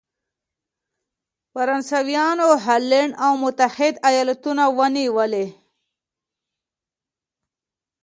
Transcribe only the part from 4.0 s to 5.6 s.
ایالتونه ونیولې.